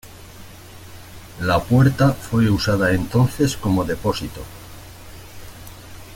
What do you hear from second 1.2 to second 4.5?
La puerta fue usada entonces como depósito.